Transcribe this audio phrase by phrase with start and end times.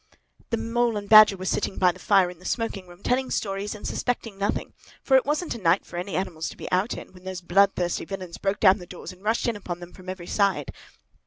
[0.49, 3.29] "The Mole and the Badger were sitting by the fire in the smoking room, telling
[3.29, 6.95] stories and suspecting nothing, for it wasn't a night for any animals to be out
[6.97, 10.09] in, when those bloodthirsty villains broke down the doors and rushed in upon them from
[10.09, 10.71] every side.